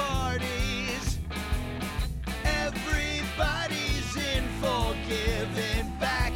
[0.00, 1.18] parties.
[2.44, 6.32] Everybody's in for giving back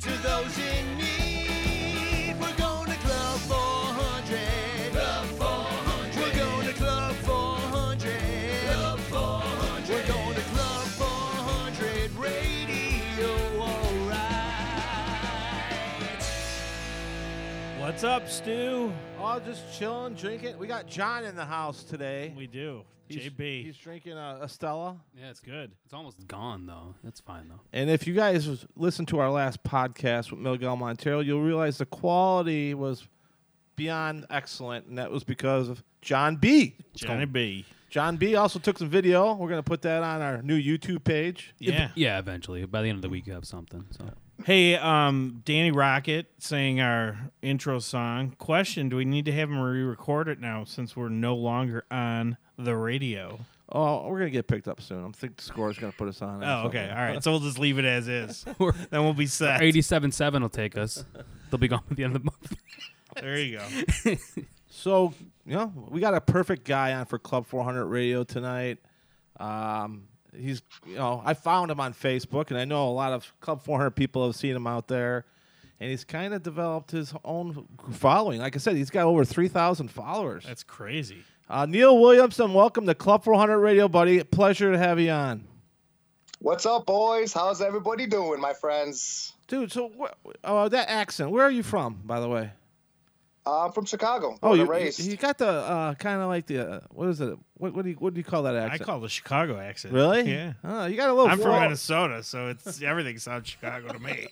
[0.00, 2.36] to those in need.
[2.40, 4.92] We're going to Club 400.
[4.92, 6.16] Club 400.
[6.16, 8.20] We're going to Club 400.
[8.68, 9.88] Club 400.
[9.88, 13.32] We're going to Club 400 Radio.
[13.60, 14.30] Alright.
[17.80, 18.92] What's up, Stu?
[19.18, 20.58] Oh, just chilling, drinking.
[20.58, 22.32] We got John in the house today.
[22.36, 22.84] We do.
[23.10, 23.64] He's- JB.
[23.64, 24.96] He's drinking uh, a, a Stella.
[25.18, 25.72] Yeah, it's good.
[25.84, 26.94] It's almost gone though.
[27.04, 27.60] That's fine though.
[27.72, 31.78] And if you guys was- listened to our last podcast with Miguel Montero, you'll realize
[31.78, 33.06] the quality was
[33.76, 36.76] beyond excellent, and that was because of John B.
[36.94, 37.64] Johnny B.
[37.90, 38.36] John B.
[38.36, 39.34] also took some video.
[39.34, 41.54] We're gonna put that on our new YouTube page.
[41.58, 41.90] Yeah.
[41.94, 42.64] Yeah, eventually.
[42.64, 43.84] By the end of the week, you have something.
[43.90, 44.04] So
[44.44, 48.34] Hey, um, Danny Rocket sang our intro song.
[48.38, 52.38] Question: Do we need to have him re-record it now since we're no longer on
[52.56, 53.40] the radio?
[53.72, 55.04] Oh, we're gonna get picked up soon.
[55.04, 56.42] I think the score's gonna put us on.
[56.42, 56.88] or Oh, okay.
[56.88, 57.22] All right.
[57.22, 58.44] So we'll just leave it as is.
[58.90, 59.60] Then we'll be set.
[59.62, 61.04] eighty-seven seven will take us.
[61.50, 62.56] They'll be gone at the end of the month.
[63.20, 64.14] There you go.
[64.70, 65.12] So,
[65.44, 68.78] you know, we got a perfect guy on for Club 400 Radio tonight.
[69.38, 70.04] Um,
[70.36, 73.62] he's, you know, I found him on Facebook, and I know a lot of Club
[73.64, 75.24] 400 people have seen him out there.
[75.80, 78.38] And he's kind of developed his own following.
[78.40, 80.44] Like I said, he's got over 3,000 followers.
[80.46, 81.24] That's crazy.
[81.48, 84.22] Uh, Neil Williamson, welcome to Club 400 Radio, buddy.
[84.22, 85.44] Pleasure to have you on.
[86.38, 87.32] What's up, boys?
[87.32, 89.32] How's everybody doing, my friends?
[89.48, 92.50] Dude, so wh- uh, that accent, where are you from, by the way?
[93.46, 94.36] Uh, I'm from Chicago.
[94.42, 95.00] Oh, you, raised.
[95.00, 97.38] you got the uh, kind of like the, uh, what is it?
[97.60, 98.80] What, what, do you, what do you call that accent?
[98.80, 99.92] I call it the Chicago accent.
[99.92, 100.22] Really?
[100.22, 100.54] Yeah.
[100.64, 101.30] Oh, you got a little.
[101.30, 104.26] I'm from fro- Minnesota, so it's everything sounds Chicago to me.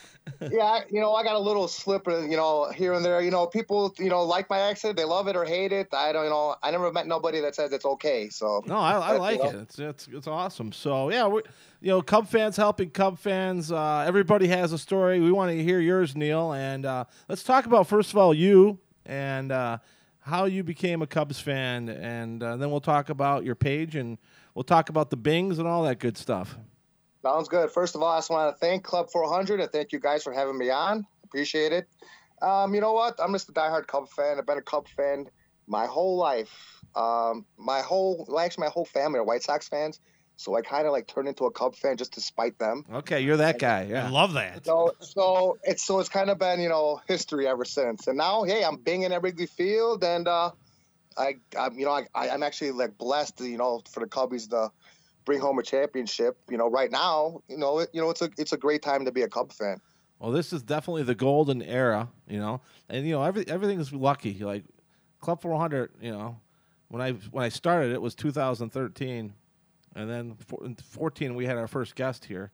[0.50, 3.20] yeah, I- you know, I got a little slip, you know, here and there.
[3.22, 4.96] You know, people, you know, like my accent.
[4.96, 5.88] They love it or hate it.
[5.92, 8.28] I don't, you know, I never met nobody that says it's okay.
[8.28, 9.54] So No, I, I like you it.
[9.54, 10.72] It's, it's it's awesome.
[10.72, 11.42] So yeah, we
[11.80, 13.70] you know Cub fans helping Cub fans.
[13.70, 15.20] Uh, everybody has a story.
[15.20, 16.52] We want to hear yours, Neil.
[16.52, 19.78] And uh, let's talk about first of all you and uh,
[20.22, 24.18] how you became a Cubs fan, and uh, then we'll talk about your page and
[24.54, 26.56] we'll talk about the Bings and all that good stuff.
[27.22, 27.70] sounds good.
[27.70, 30.32] First of all, I just want to thank Club 400 and thank you guys for
[30.32, 31.06] having me on.
[31.24, 31.88] Appreciate it.
[32.40, 33.18] Um, you know what?
[33.20, 34.38] I'm just a diehard Cub fan.
[34.38, 35.26] I've been a Cub fan
[35.66, 36.80] my whole life.
[36.94, 40.00] Um, my whole, well, actually, my whole family are White Sox fans.
[40.42, 42.84] So I kind of like turned into a Cub fan just to spite them.
[42.92, 43.92] Okay, you're that guy.
[43.94, 44.66] I love that.
[44.66, 48.08] So, so it's so it's kind of been you know history ever since.
[48.08, 50.50] And now, hey, I'm binging at Wrigley Field, and uh,
[51.16, 54.50] I, I'm you know I, I I'm actually like blessed, you know, for the Cubbies
[54.50, 54.72] to
[55.24, 56.36] bring home a championship.
[56.50, 59.04] You know, right now, you know, it, you know, it's a it's a great time
[59.04, 59.80] to be a Cub fan.
[60.18, 63.92] Well, this is definitely the golden era, you know, and you know every everything is
[63.92, 64.34] lucky.
[64.34, 64.64] Like
[65.20, 66.36] Club 400, you know,
[66.88, 69.34] when I when I started, it was 2013,
[69.94, 72.50] and then four- in 14 we had our first guest here.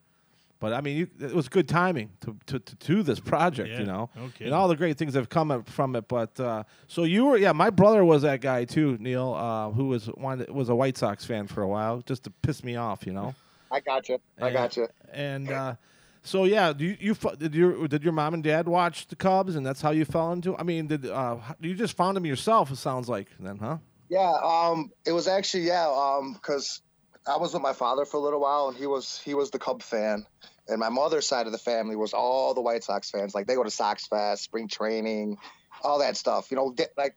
[0.60, 3.78] But I mean, you, it was good timing to to, to do this project, Yeah,
[3.80, 4.46] you know, no kidding.
[4.48, 6.08] and all the great things have come up from it.
[6.08, 9.86] But uh, so you were, yeah, my brother was that guy too, Neil, uh, who
[9.86, 13.06] was one was a White Sox fan for a while, just to piss me off,
[13.06, 13.34] you know.
[13.70, 14.18] I got you.
[14.40, 14.52] I Yeah.
[14.52, 14.88] got you.
[15.12, 15.74] And uh,
[16.24, 19.14] so yeah, do you, you fu- did your did your mom and dad watch the
[19.14, 20.56] Cubs, and that's how you fell into?
[20.56, 22.72] I mean, did uh, h- you just found them yourself?
[22.72, 23.76] It sounds like then, huh?
[24.08, 26.82] Yeah, um, it was actually yeah, um, because
[27.28, 29.58] I was with my father for a little while, and he was he was the
[29.58, 30.26] Cub fan,
[30.66, 33.34] and my mother's side of the family was all the White Sox fans.
[33.34, 35.36] Like they go to Sox Fest, spring training,
[35.82, 36.50] all that stuff.
[36.50, 37.16] You know, like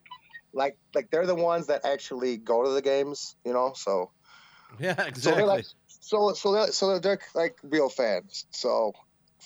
[0.52, 3.36] like like they're the ones that actually go to the games.
[3.44, 4.10] You know, so
[4.78, 5.32] Yeah, so exactly.
[5.32, 8.46] they're like so so they're, so they're like real fans.
[8.50, 8.92] So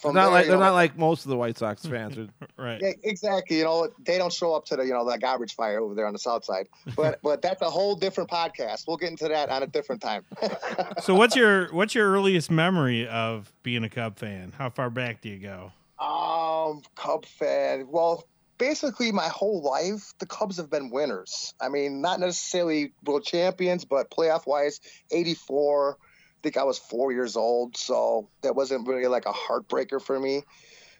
[0.03, 2.17] they're from not there, like they're know, not like most of the White Sox fans.
[2.17, 2.81] They're- Right.
[2.83, 3.59] yeah, exactly.
[3.59, 6.07] You know, they don't show up to the you know the garbage fire over there
[6.07, 6.69] on the south side.
[6.97, 8.87] But but that's a whole different podcast.
[8.89, 10.25] We'll get into that on a different time.
[11.03, 14.53] So what's your what's your earliest memory of being a Cub fan?
[14.57, 15.73] How far back do you go?
[15.99, 17.87] um, Cub fan.
[17.91, 18.25] Well,
[18.59, 21.54] basically my whole life, the Cubs have been winners.
[21.60, 25.98] I mean, not necessarily world champions, but playoff wise, '84.
[26.36, 30.18] I think I was four years old, so that wasn't really like a heartbreaker for
[30.18, 30.42] me.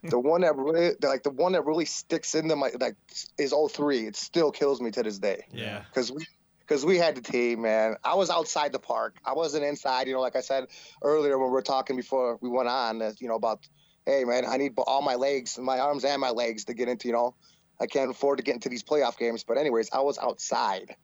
[0.03, 2.97] The one that really, like the one that really sticks into my like
[3.39, 4.07] is 03.
[4.07, 5.45] It still kills me to this day.
[5.53, 5.83] Yeah.
[5.89, 6.27] because we
[6.61, 7.97] because we had the team, man.
[8.05, 9.17] I was outside the park.
[9.25, 10.09] I wasn't inside.
[10.09, 10.67] You know, like I said
[11.03, 13.67] earlier when we were talking before we went on, uh, you know, about
[14.05, 17.09] hey, man, I need all my legs, my arms and my legs to get into.
[17.09, 17.35] You know,
[17.81, 19.45] I can't afford to get into these playoff games.
[19.45, 20.95] But anyways, I was outside,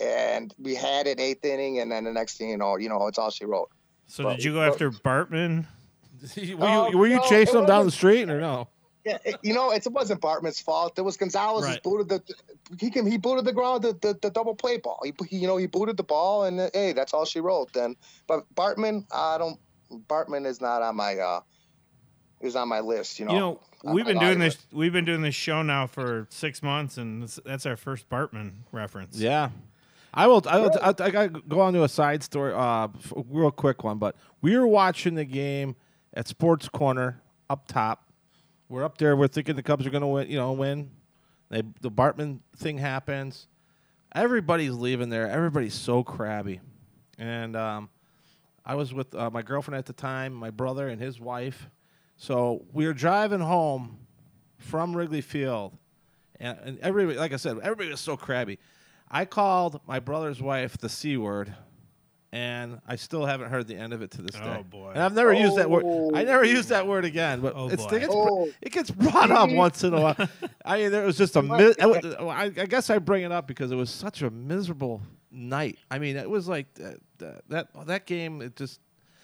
[0.00, 3.06] and we had an eighth inning, and then the next thing you know, you know,
[3.06, 3.70] it's all she wrote.
[4.10, 5.66] So Well, did you go well- after Bartman?
[6.36, 8.68] were you, Oh, were you no, chasing him down the street or no?
[9.04, 10.98] Yeah, it- you know, it wasn't Bartman's fault.
[10.98, 11.82] It was Gonzalez Right.
[11.82, 12.22] booted the
[12.78, 15.00] he can he booted the ground the, the, the double play ball.
[15.04, 17.72] He, he you know he booted the ball and uh, hey, that's all she wrote
[17.72, 17.96] then.
[18.26, 19.58] But Bartman, I don't.
[20.08, 21.40] Bartman is not on my uh
[22.40, 23.18] is on my list.
[23.18, 23.32] You know.
[23.32, 24.58] You know, we've been doing laundry this.
[24.72, 28.52] We've been doing this show now for six months, and this, that's our first Bartman
[28.72, 29.16] reference.
[29.16, 29.50] Yeah.
[30.12, 30.42] I will.
[30.46, 30.72] I will.
[30.82, 32.88] I, I gotta go on to a side story, uh,
[33.28, 33.98] real quick one.
[33.98, 35.76] But we were watching the game
[36.14, 38.10] at Sports Corner up top.
[38.68, 39.16] We're up there.
[39.16, 40.30] We're thinking the Cubs are going to win.
[40.30, 40.90] You know, win.
[41.48, 43.46] They, the Bartman thing happens.
[44.12, 45.28] Everybody's leaving there.
[45.28, 46.60] Everybody's so crabby,
[47.18, 47.88] and um,
[48.64, 51.68] I was with uh, my girlfriend at the time, my brother and his wife.
[52.16, 53.98] So we were driving home
[54.58, 55.72] from Wrigley Field,
[56.38, 58.58] and, and everybody, like I said, everybody was so crabby.
[59.10, 61.52] I called my brother's wife the c word,
[62.32, 64.62] and I still haven't heard the end of it to this Oh, day.
[64.68, 64.90] boy.
[64.94, 65.82] And I've never used that word.
[65.86, 66.12] Oh.
[66.14, 67.40] I never used that word again.
[67.40, 67.96] But Oh, it's, boy.
[67.96, 68.48] it, gets, Oh.
[68.62, 70.28] it gets brought up once in a while.
[70.64, 71.42] I mean, there was just a.
[71.42, 71.86] Mi- I,
[72.20, 75.02] I I guess I bring it up because it was such a miserable
[75.32, 75.78] night.
[75.90, 78.42] I mean, it was like that that that, that game.
[78.42, 78.80] It just.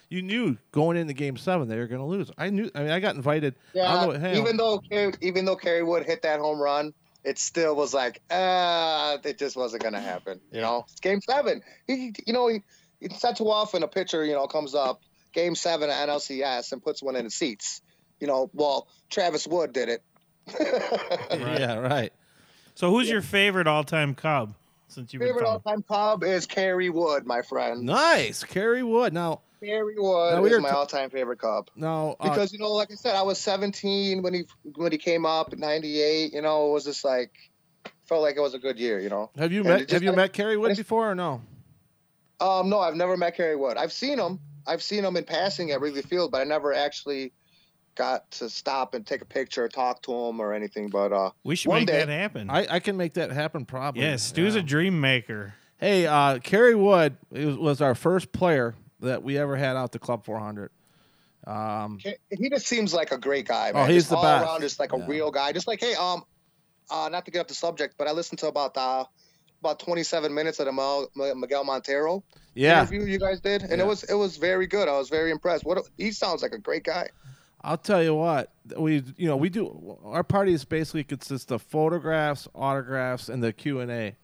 [0.09, 2.31] You knew going into Game Seven they were going to lose.
[2.39, 2.71] I knew.
[2.77, 3.57] I mean, I got invited.
[3.75, 6.61] I Yeah, don't know, hey, even though Kerry, even though Kerry Wood hit that home
[6.63, 6.95] run,
[7.27, 10.41] it still was like, ah, it just wasn't gonna happen.
[10.53, 11.61] You know, it's game seven.
[11.87, 12.63] He, you know, he,
[13.01, 15.03] it's not too often a pitcher, you know, comes up
[15.33, 17.83] game seven at NLCS and puts one in the seats.
[18.21, 20.03] You know, well, Travis Wood did it.
[21.31, 22.13] yeah, right.
[22.77, 24.55] So, who's your favorite all-time Cub?
[24.89, 25.63] Since you've been Favorite following?
[25.67, 27.83] all-time Cub is Kerry Wood, my friend.
[27.83, 29.13] Nice, Kerry Wood.
[29.13, 31.69] Now, Kerry Wood we is my t- all-time favorite Cub.
[31.75, 34.45] now, uh, because you know, like I said, I was 17 when he
[34.77, 36.33] when he came up in '98.
[36.33, 37.33] You know, it was just like
[38.05, 39.01] felt like it was a good year.
[39.01, 39.31] You know.
[39.37, 41.43] have you and met have you met Kerry Wood before or no?
[42.41, 43.77] Um, no, I've never met Kerry Wood.
[43.77, 44.41] I've seen him.
[44.67, 47.33] I've seen him in passing at Wrigley Field, but I never actually
[47.97, 50.89] got to stop and take a picture, or talk to him, or anything.
[50.91, 52.49] But uh, We should One make day- that happen.
[52.51, 54.03] I, I can make that happen probably.
[54.03, 54.61] yeah, Stu's Yeah.
[54.61, 55.55] a dream maker.
[55.79, 59.99] Hey, uh, Kerry Wood was, was our first player that we ever had out the
[59.99, 60.71] Club 400.
[61.47, 61.99] Um,
[62.31, 63.71] he just seems like a great guy.
[63.75, 64.45] Oh, he's Just the all best.
[64.45, 65.05] around, just like a Yeah.
[65.07, 65.53] real guy.
[65.53, 66.25] Just like, hey, um,
[66.91, 69.05] uh, not to get off the subject, but I listened to about uh,
[69.61, 72.23] about 27 minutes of the Mel, Miguel Montero
[72.55, 73.85] yeah, interview you guys did, and Yeah.
[73.85, 74.89] it was it was very good.
[74.89, 75.65] I was very impressed.
[75.65, 77.09] What a, he sounds like a great guy.
[77.67, 82.47] I'll tell you what we you know we do our parties basically consist of photographs,
[82.55, 84.17] autographs, and the Q and A.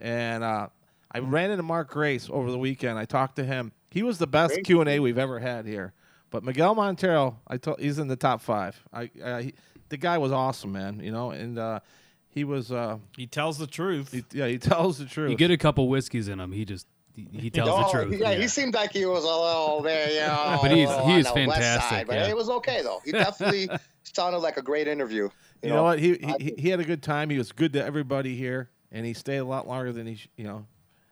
[0.00, 0.68] And uh,
[1.10, 2.98] I ran into Mark Grace over the weekend.
[2.98, 3.72] I talked to him.
[3.90, 5.94] He was the best Q and A we've ever had here.
[6.30, 8.78] But Miguel Montero, I told he's in the top five.
[8.92, 9.54] I, I he,
[9.88, 11.00] the guy was awesome, man.
[11.00, 11.80] You know, and uh,
[12.28, 14.12] he was uh, He tells the truth.
[14.12, 15.30] he, yeah he tells the truth.
[15.30, 18.20] You get a couple whiskeys in him, he just he, he tells Oh, the truth.
[18.20, 20.58] Yeah, he seemed like he was a little there, you know.
[20.60, 22.28] But he's- a he on is the west fantastic, side, but yeah.
[22.28, 23.00] it was okay though.
[23.04, 23.68] He definitely
[24.02, 25.28] sounded like a great interview.
[25.62, 25.98] You know what?
[25.98, 27.30] He, I- he he had a good time.
[27.30, 30.44] He was good to everybody here, and he stayed a lot longer than he you
[30.44, 30.66] know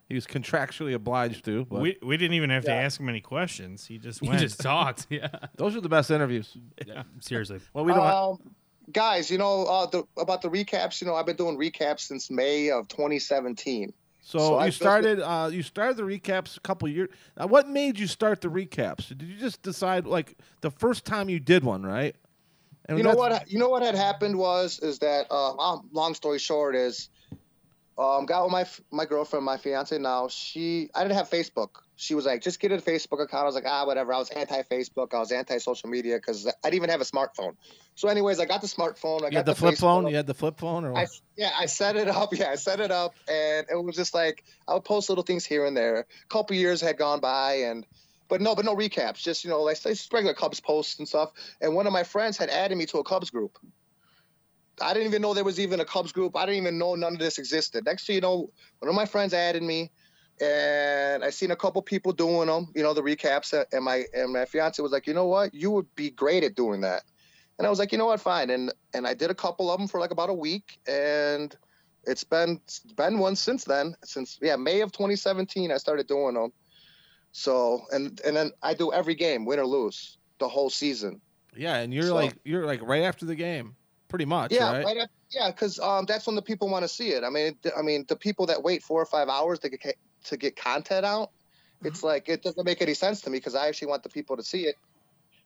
[0.08, 1.64] he was contractually obliged to.
[1.66, 3.86] But we we didn't even have to ask him any questions.
[3.86, 5.06] He just He just talked.
[5.10, 5.28] Yeah.
[5.56, 6.54] those are the best interviews.
[6.86, 7.04] yeah.
[7.20, 7.60] Seriously.
[7.72, 8.02] Well, we don't.
[8.02, 8.38] ha- um,
[8.92, 11.00] guys, you know uh, the, about the recaps.
[11.00, 13.92] You know, I've been doing recaps since May of 2017.
[14.24, 17.10] So, so you started uh, you started the recaps a couple years.
[17.36, 19.08] Now, what made you start the recaps?
[19.08, 22.14] Did you just decide like the first time you did one, right?
[22.86, 23.50] And you know what?
[23.50, 27.08] You know what had happened was is that uh, um, long story short is
[27.98, 30.28] um, got with my my girlfriend, my fiance now.
[30.28, 31.82] She I didn't have Facebook.
[32.02, 33.42] She was like, just get a Facebook account.
[33.42, 34.12] I was like, ah, whatever.
[34.12, 35.14] I was anti Facebook.
[35.14, 37.54] I was anti social media because I didn't even have a smartphone.
[37.94, 39.22] So, anyways, I got the smartphone.
[39.22, 39.78] I You got had the flip Facebook.
[39.78, 40.06] phone.
[40.08, 41.06] You had the flip phone, or I,
[41.36, 42.32] yeah, I set it up.
[42.32, 45.44] Yeah, I set it up, and it was just like I would post little things
[45.44, 46.00] here and there.
[46.00, 47.86] A couple years had gone by, and
[48.28, 49.18] but no, but no recaps.
[49.22, 51.30] Just you know, like just regular Cubs posts and stuff.
[51.60, 53.58] And one of my friends had added me to a Cubs group.
[54.80, 56.36] I didn't even know there was even a Cubs group.
[56.36, 57.84] I didn't even know none of this existed.
[57.84, 59.90] Next thing you know, one of my friends added me,
[60.40, 62.68] and I seen a couple people doing them.
[62.74, 65.54] You know, the recaps, uh, and my and my fiance was like, you know what,
[65.54, 67.02] you would be great at doing that.
[67.58, 68.50] And I was like, you know what, fine.
[68.50, 71.54] And and I did a couple of them for like about a week, and
[72.04, 73.94] it's been it's been one since then.
[74.04, 76.52] Since yeah, May of 2017, I started doing them.
[77.32, 81.20] So and and then I do every game, win or lose, the whole season.
[81.56, 83.76] yeah, and you're so- like you're like right after the game,
[84.08, 84.84] pretty much, Yeah, right?
[84.84, 84.96] right.
[84.96, 87.24] af- yeah, because um, that's when the people want to see it.
[87.24, 90.36] I mean, I mean, the people that wait four or five hours to get to
[90.36, 91.30] get content out,
[91.84, 94.36] it's like it doesn't make any sense to me because I actually want the people
[94.36, 94.76] to see it.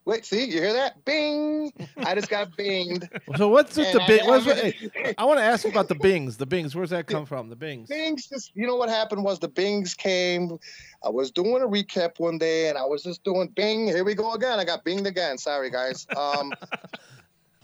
[0.05, 1.03] Wait, see, you hear that?
[1.03, 1.73] Bing!
[1.97, 3.09] I just got binged.
[3.37, 4.21] So what's with the bing?
[4.23, 6.37] I- What's I with, hey, I want to ask you about the Bings.
[6.37, 6.73] The Bings.
[6.73, 7.49] Where's that come from?
[7.49, 7.89] The Bings.
[7.89, 10.57] Bings just you know what happened was the Bings came.
[11.03, 13.87] I was doing a recap one day and I was just doing Bing.
[13.87, 14.59] Here we go again.
[14.59, 15.37] I got binged again.
[15.37, 16.07] Sorry guys.
[16.15, 16.53] Um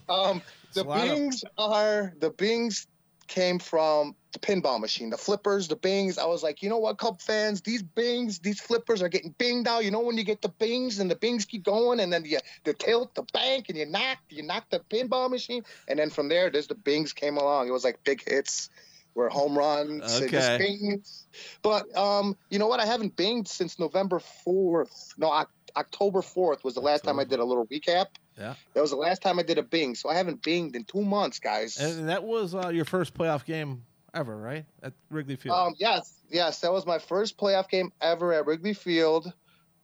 [0.10, 0.42] Um,
[0.74, 2.88] the lot of- Bings are the Bings
[3.28, 6.18] came from the pinball machine, the flippers, the Bings.
[6.18, 9.68] I was like, you know what, Cub fans, these Bings, these flippers are getting binged
[9.68, 9.86] out.
[9.86, 12.40] You know when you get the Bings and the Bings keep going, and then you
[12.64, 16.30] the tilt, the bank, and you knock, you knock the pinball machine, and then from
[16.30, 17.68] there, there's the Bings came along.
[17.68, 18.70] It was like big hits.
[19.16, 20.58] Were home runs, Okay.
[20.58, 21.28] bings.
[21.62, 22.80] But um, you know what?
[22.80, 25.14] I haven't binged since November fourth.
[25.20, 28.08] No, Oc- October fourth was the last time I did a little recap.
[28.40, 28.56] Yeah.
[28.74, 31.04] That was the last time I did a Bing, so I haven't binged in two
[31.04, 31.78] months, guys.
[31.78, 34.66] And that was uh, your first playoff game ever, right?
[34.82, 35.56] At Wrigley Field.
[35.58, 39.32] um, yes, yes, that was my first playoff game ever at Wrigley Field.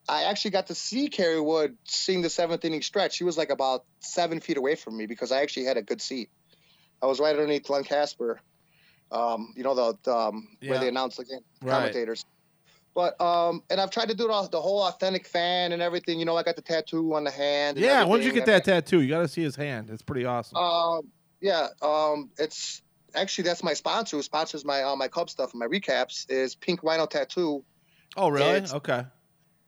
[0.08, 3.14] I actually got to see Carrie Wood sing the seventh inning stretch.
[3.16, 6.02] She was like about seven feet away from me because I actually had a good
[6.02, 6.30] seat.
[7.02, 8.40] I was right underneath Len Kasper.
[9.12, 11.72] Um, you know the, the um, where they announce the game, Right.
[11.72, 12.26] commentators.
[12.96, 16.20] But um, and I've tried to do the, the whole authentic fan and everything.
[16.20, 17.78] You know, I got the tattoo on the hand.
[17.78, 19.02] yeah, when did you get that tattoo?
[19.02, 19.90] You got to see his hand.
[19.92, 20.58] It's pretty awesome.
[20.58, 21.02] Um,
[21.40, 21.68] yeah.
[21.82, 22.82] Um, it's
[23.16, 26.56] actually that's my sponsor who sponsors my uh, my Cub stuff and my recaps is
[26.56, 27.64] Pink Rhino Tattoo.
[28.18, 28.50] oh, really?
[28.50, 29.06] it's- Okay.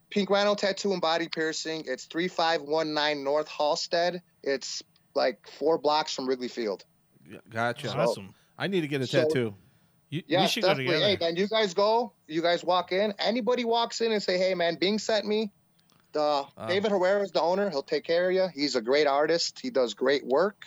[0.10, 1.84] Pink Rhino Tattoo and Body Piercing.
[1.88, 4.22] It's three five one nine North Halsted.
[4.44, 4.84] It's
[5.16, 6.84] like four blocks from Wrigley Field.
[7.30, 7.96] Yeah, Gotcha.
[7.98, 8.34] Awesome.
[8.58, 9.56] I need to get a So- tattoo.
[10.10, 10.94] You, Yeah, we should go definitely.
[10.94, 11.06] together.
[11.08, 12.12] Hey, man, you guys go.
[12.28, 13.14] You guys walk in.
[13.18, 15.54] Anybody walks in and say, "Hey, man, Bing sent me."
[16.12, 16.20] The
[16.58, 16.68] Ah.
[16.68, 17.70] David Herrera is the owner.
[17.70, 18.48] He'll take care of you.
[18.54, 19.62] He's a great artist.
[19.62, 20.66] He does great work.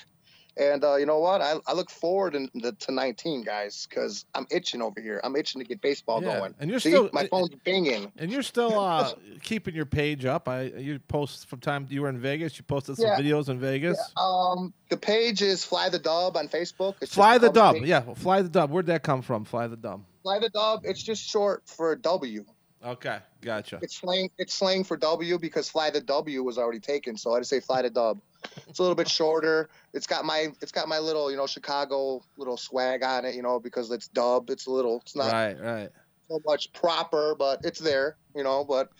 [0.57, 1.41] And uh, you know what?
[1.41, 5.21] I, I look forward in the, to 19, guys, because I'm itching over here.
[5.25, 6.55] I'm itching to get baseball Yeah, going.
[6.61, 8.13] and you're See, still- my phone's binging.
[8.19, 10.49] And you're still uh, keeping your page up.
[10.49, 12.57] I you post from time you were in Vegas.
[12.59, 13.19] You posted some Yeah.
[13.21, 13.99] videos in Vegas.
[14.17, 16.95] Um, the page is Fly the Dub on Facebook.
[17.01, 17.75] It's Fly the dub.
[17.77, 17.85] page.
[17.85, 18.71] Yeah, fly the dub.
[18.71, 19.45] Where'd that come from?
[19.45, 20.05] Fly the dub.
[20.23, 20.83] Fly the Dub.
[20.85, 22.45] It's just short for W.
[22.85, 23.79] Okay, gotcha.
[23.81, 24.31] It's slang.
[24.37, 27.61] It's slang for W because Fly the W was already taken, so I just say
[27.61, 28.21] Fly the Dub.
[28.69, 29.71] It's a little bit shorter.
[29.95, 33.43] It's got my it's got my little you know Chicago little swag on it, you
[33.43, 34.51] know, because it's dub.
[34.51, 35.01] It's a little.
[35.03, 35.89] It's not Right, right.
[36.29, 38.65] so much proper, but it's there, you know.
[38.65, 38.91] But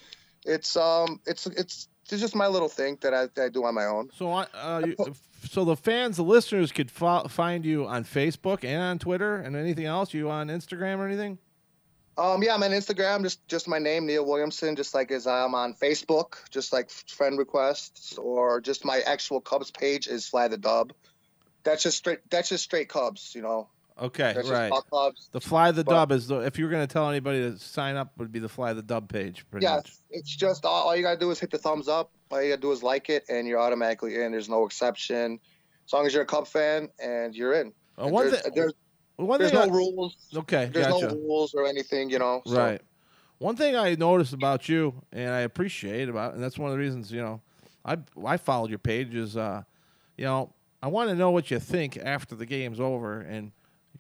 [0.47, 3.75] it's um it's it's it's just my little thing that I, that I do on
[3.75, 4.09] my own.
[4.15, 4.97] So, I- uh, you,
[5.49, 9.57] so the fans, the listeners, could fo- find you on Facebook and on Twitter and
[9.57, 10.13] anything else.
[10.15, 11.39] You on Instagram or anything?
[12.17, 15.55] Um, yeah, I'm on Instagram, just just my name, Neil Williamson, just like as I'm
[15.55, 20.57] on Facebook, just like friend requests, or just my actual Cubs page is Fly the
[20.57, 20.93] Dub.
[21.65, 22.21] That's just straight.
[22.31, 23.69] That's just straight Cubs, you know.
[24.01, 24.71] Okay, That's right.
[24.73, 25.29] just Cubs.
[25.33, 26.39] The fly the But- dub is the.
[26.41, 28.83] If you were going to tell anybody to sign up, would be the fly the
[28.83, 29.45] dub page.
[29.51, 29.93] Pretty Yeah, much.
[30.11, 32.11] it's just all, all you gotta do is hit the thumbs up.
[32.31, 34.33] All you gotta do is like it, and you're automatically in.
[34.33, 35.39] There's no exception.
[35.87, 37.73] As long as you're a Cub fan and you're in.
[37.97, 38.73] Uh, one there's, there's,
[39.17, 39.61] One there's thing.
[39.69, 40.17] no I- rules.
[40.37, 41.09] okay, There's gotcha.
[41.09, 42.43] no rules or anything, you know.
[42.47, 42.81] so- Right.
[43.39, 46.83] One thing I noticed about you, and I appreciate about, and that's one of the
[46.83, 47.41] reasons you know,
[47.85, 49.63] I I followed your page is, uh,
[50.17, 50.53] you know,
[50.83, 53.53] I want to know what you think after the game's over, and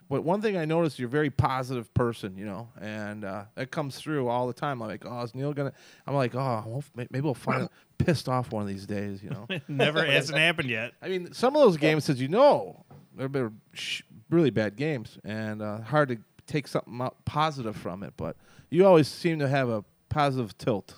[0.09, 3.71] but one thing I noticed, you're a very positive person, you know, and uh, that
[3.71, 4.81] comes through all the time.
[4.83, 5.73] I'm like, oh, is Neil gonna?
[6.07, 7.69] I'm like, oh, maybe we'll find him
[7.99, 9.47] pissed off one of these days, you know.
[9.69, 10.93] Never hasn't happened yet.
[11.03, 12.85] I mean, some of those games, as you know,
[13.17, 18.03] they're they're sh- really bad games, and uh, hard to take something out positive from
[18.03, 18.15] it.
[18.17, 18.37] But
[18.71, 20.95] you always seem to have a positive tilt.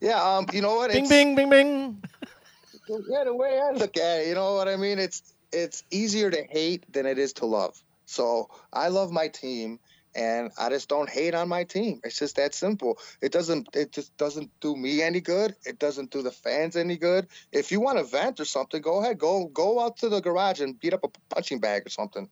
[0.00, 0.22] Yeah.
[0.22, 0.46] Um.
[0.52, 0.90] You know what?
[0.92, 2.02] Bing, It's- bing, bing, bing.
[2.88, 4.98] yeah, the way I look at it, you know what I mean?
[4.98, 7.82] It's it's easier to hate than it is to love.
[8.06, 9.80] So I love my team
[10.14, 12.00] and I just don't hate on my team.
[12.04, 12.98] It's just that simple.
[13.20, 15.54] It doesn't it just doesn't do me any good.
[15.64, 17.28] It doesn't do the fans any good.
[17.52, 19.18] If you want to vent or something, go ahead.
[19.18, 22.28] Go go out to the garage and beat up a punching bag or something.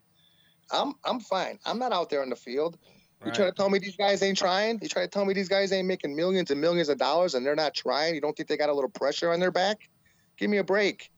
[0.70, 1.58] I'm I'm fine.
[1.64, 2.78] I'm not out there in the field.
[3.24, 4.78] You try to tell me these guys ain't trying?
[4.80, 7.44] You try to tell me these guys ain't making millions and millions of dollars and
[7.44, 8.14] they're not trying?
[8.14, 9.88] You don't think they got a little pressure on their back?
[10.36, 11.10] Give me a break.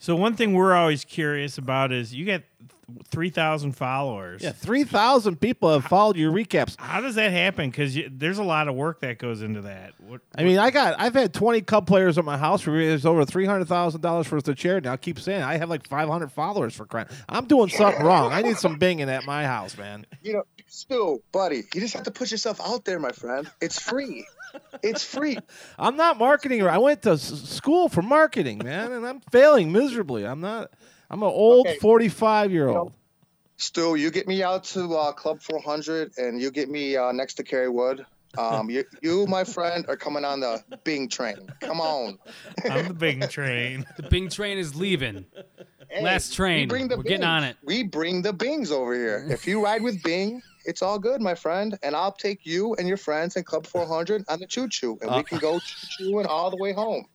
[0.00, 2.44] So one thing we're always curious about is you get
[3.04, 4.42] three thousand followers.
[4.42, 6.74] Yeah, three thousand people have followed your recaps.
[6.80, 7.68] How does that happen?
[7.68, 9.92] Because there's a lot of work that goes into that.
[9.98, 13.04] What, I mean, I got I've had twenty Cub players at my house for there's
[13.04, 14.88] over three hundred thousand dollars worth of charity.
[14.88, 17.08] I keep saying I have like five hundred followers for crying.
[17.28, 18.32] I'm doing something wrong.
[18.32, 20.06] I need some binging at my house, man.
[20.22, 23.50] You know, Stu, buddy, you just have to put yourself out there, my friend.
[23.60, 24.26] It's free.
[24.82, 25.38] It's free.
[25.78, 26.62] I'm not marketing.
[26.62, 30.26] I went to school for marketing, man, and I'm failing miserably.
[30.26, 30.70] I'm not.
[31.10, 31.78] I'm an old Okay.
[31.78, 32.92] 45 year old.
[33.56, 37.34] Stu, you get me out to uh, Club 400 and you get me uh, next
[37.34, 38.06] to Kerry Wood.
[38.38, 41.36] Um, you, you, my friend, are coming on the Bing train.
[41.60, 42.18] Come on.
[42.70, 43.84] I'm the Bing train.
[43.96, 45.26] The Bing train is leaving.
[45.88, 46.68] Hey, Last we train.
[46.68, 47.56] bring the We're getting on it.
[47.64, 49.26] We bring the Bings over here.
[49.28, 51.78] If you ride with Bing, it's all good, my friend.
[51.82, 55.10] And I'll take you and your friends in Club 400 on the choo choo, and
[55.10, 57.06] we uh, can go choo chooing all the way home.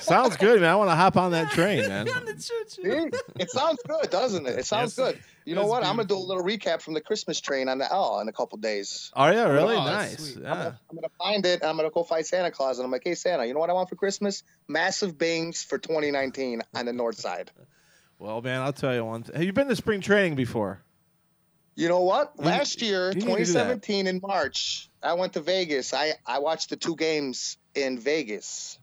[0.00, 0.70] Sounds good, man.
[0.70, 2.06] I want to hop on that train, man.
[2.38, 2.82] See?
[2.82, 4.58] it sounds good, doesn't it?
[4.58, 5.22] It sounds Yes, good.
[5.44, 5.84] You know that's what?
[5.84, 8.32] I'm gonna do a little recap from the Christmas train on the L in a
[8.32, 9.12] couple days.
[9.14, 10.36] Oh yeah, really Oh, nice.
[10.36, 10.72] Yeah.
[10.90, 13.14] I'm gonna find it and I'm gonna go find Santa Claus and I'm like, hey
[13.14, 14.42] Santa, you know what I want for Christmas?
[14.68, 17.50] Massive Bings for 2019 on the north side.
[18.16, 19.24] Well, man, I'll tell you one.
[19.24, 19.34] Thing.
[19.34, 20.80] Have you been to spring training before?
[21.76, 22.38] You know what?
[22.38, 23.82] Last year, you need to do that.
[23.82, 25.92] 2017 in March, I went to Vegas.
[25.92, 28.78] I I watched the two games in Vegas.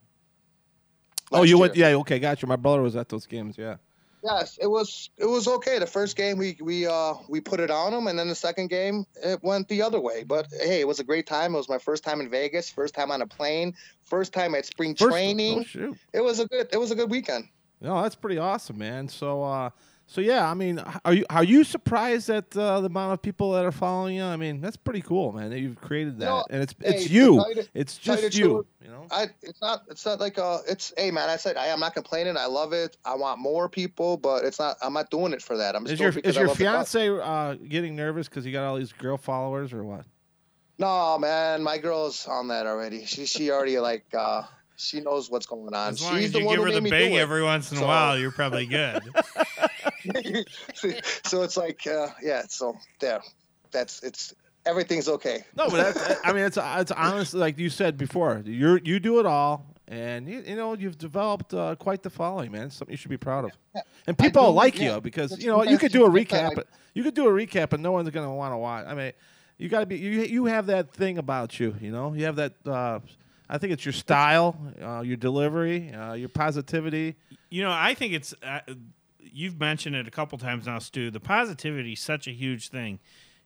[1.31, 1.75] oh, you went?
[1.75, 2.47] Yeah, okay, got you.
[2.47, 3.57] My brother was at those games.
[3.57, 3.77] Yeah.
[4.23, 5.79] Yes, it was it was okay.
[5.79, 8.69] The first game we we uh we put it on them, and then the second
[8.69, 10.23] game it went the other way.
[10.23, 11.55] But hey, it was a great time.
[11.55, 14.65] It was my first time in Vegas, first time on a plane, first time at
[14.65, 15.59] spring First- training.
[15.59, 15.97] Oh shoot.
[16.13, 17.47] It was a good it was a good weekend.
[17.79, 19.07] No, that's pretty awesome, man.
[19.07, 19.71] So, uh,
[20.11, 23.53] so yeah, I mean, are you are you surprised at uh, the amount of people
[23.53, 24.25] that are following you?
[24.25, 25.49] I mean, that's pretty cool, man.
[25.51, 27.35] That you've created that, No, and it's hey, it's to you.
[27.37, 28.47] the- It's just you.
[28.49, 29.05] truth, You know.
[29.09, 31.93] I it's not it's not like uh it's hey man I said I am not
[31.93, 35.41] complaining I love it I want more people but it's not I'm not doing it
[35.41, 38.51] for that I'm just Is doing your is your fiance uh, getting nervous because you
[38.51, 40.03] got all these girl followers or what?
[40.77, 44.43] No man my girl's on that already she she already like uh
[44.81, 46.73] she knows what's going on As long she's as the you one give who her
[46.73, 49.01] made the me big do every once in a while, you're probably good.
[51.23, 53.21] so it's like uh yeah so there
[53.71, 54.33] that's it's
[54.65, 58.41] everything's okay No, but that's, I mean, it's it's honestly like you said before.
[58.45, 62.51] You you do it all, and you, you know you've developed uh, quite the following,
[62.51, 62.67] man.
[62.67, 63.51] It's something you should be proud of.
[64.07, 64.95] And people do, like yeah.
[64.95, 67.27] you because That's you know you could do a recap, I- but you could do
[67.27, 68.85] a recap, and no one's gonna want to watch.
[68.87, 69.11] I mean,
[69.57, 71.75] you got to be you you have that thing about you.
[71.79, 72.53] You know, you have that.
[72.65, 72.99] Uh,
[73.53, 77.17] I think it's your style, uh, your delivery, uh, your positivity.
[77.49, 78.33] You know, I think it's.
[78.41, 78.61] Uh,
[79.19, 81.11] you've mentioned it a couple times now, Stu.
[81.11, 82.99] The positivity is such a huge thing.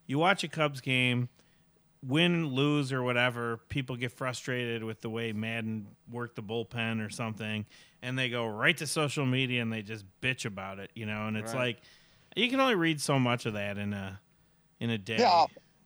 [0.05, 1.27] You watch a Cubs game,
[2.05, 3.57] win, lose, or whatever.
[3.69, 7.65] People get frustrated with the way Maddon worked the bullpen or something,
[8.03, 10.91] and they go right to social media and they just bitch about it.
[10.93, 11.75] You know, and it's Right.
[11.75, 11.81] like
[12.35, 14.19] you can only read so much of that in a
[14.79, 15.17] in a day.
[15.17, 15.45] Yeah.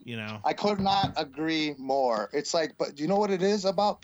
[0.09, 0.39] You know.
[0.43, 2.31] I could not agree more.
[2.33, 4.03] It's like, but you know what it is about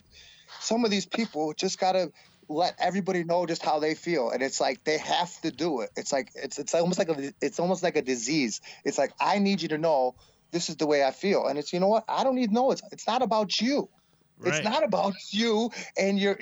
[0.60, 2.12] some of these people just gotta
[2.48, 5.89] let everybody know just how they feel, and it's like they have to do it.
[5.96, 8.62] It's like it's it's almost like a it's almost like a disease.
[8.84, 10.13] It's like I need you to know
[10.52, 12.54] this is the way I feel, and it's you know what I don't need to
[12.54, 12.70] know.
[12.70, 13.89] It's it's not about you.
[14.38, 14.54] Right.
[14.54, 16.38] It's not about you and your.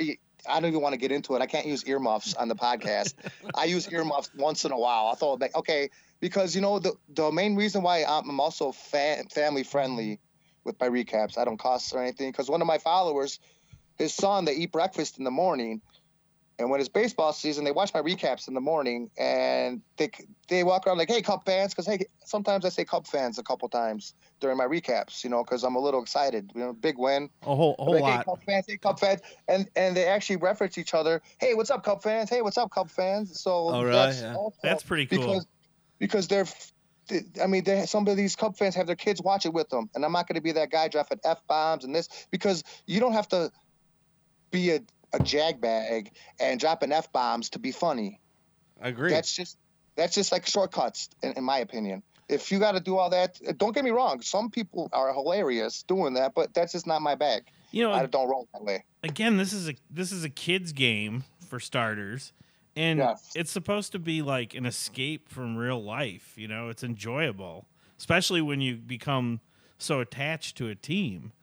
[0.48, 1.42] I don't even want to get into it.
[1.42, 3.14] I can't use earmuffs on the podcast.
[3.56, 5.08] I use earmuffs once in a while.
[5.08, 9.24] I thought, like, okay, because you know the the main reason why I'm also fa-
[9.32, 10.20] family friendly
[10.64, 11.38] with my recaps.
[11.38, 13.40] I don't cuss or anything because one of my followers,
[13.98, 15.82] his son, they eat breakfast in the morning,
[16.64, 20.10] and when it's baseball season, they watch my recaps in the morning, and they
[20.48, 23.44] they walk around like, "Hey, Cub fans," because hey, sometimes I say Cub fans a
[23.44, 26.52] couple times during my recaps, you know, because I'm a little excited.
[26.56, 27.30] You know, big win.
[27.42, 28.26] A whole a whole like, hey, lot.
[28.26, 31.22] Cub fans, hey, Cub fans, and and they actually reference each other.
[31.40, 32.30] Hey, what's up, Cub fans?
[32.30, 33.42] Hey, what's up, Cub fans?
[33.42, 33.92] So Oh, really?
[33.92, 34.36] that's Yeah.
[34.64, 35.20] That's pretty cool.
[35.20, 35.48] because
[36.00, 36.46] because they're.
[37.44, 39.90] I mean, they, some of these Cub fans have their kids watch it with them,
[39.94, 43.02] and I'm not going to be that guy dropping f bombs and this because you
[43.02, 43.52] don't have to
[44.54, 44.80] be a,
[45.14, 48.20] a jag bag and dropping f bombs to be funny.
[48.82, 49.12] I agree.
[49.12, 49.58] That's just
[49.96, 52.04] that's just like shortcuts, in, in my opinion.
[52.30, 54.22] If you got to do all that, don't get me wrong.
[54.22, 57.44] Some people are hilarious doing that, but that's just not my bag.
[57.72, 58.86] You know, I don't roll that way.
[59.04, 62.32] again, this is a this is a kids game for starters,
[62.76, 63.32] and Yes.
[63.36, 66.34] it's supposed to be like an escape from real life.
[66.36, 67.66] You know, it's enjoyable,
[68.00, 69.42] especially when you become
[69.78, 71.34] so attached to a team.